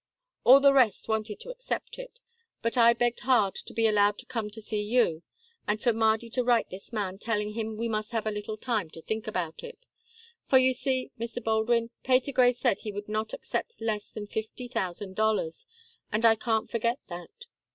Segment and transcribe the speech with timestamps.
[0.43, 2.21] All the rest want to accept it,
[2.63, 5.21] but I begged hard to be allowed to come to see you,
[5.67, 8.89] and for Mardy to write this man, telling him we must have a little time
[8.89, 9.85] to think about it.
[10.47, 11.43] For you see, Mr.
[11.43, 15.67] Baldwin, Patergrey said he would not accept less than fifty thousand dollars,
[16.11, 17.45] and I can't forget that.